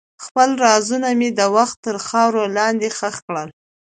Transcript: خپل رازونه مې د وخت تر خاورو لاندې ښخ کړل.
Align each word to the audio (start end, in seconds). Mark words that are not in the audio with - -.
خپل 0.25 0.49
رازونه 0.65 1.09
مې 1.19 1.29
د 1.39 1.41
وخت 1.55 1.77
تر 1.85 1.95
خاورو 2.07 2.43
لاندې 2.57 2.87
ښخ 2.97 3.15
کړل. 3.27 3.49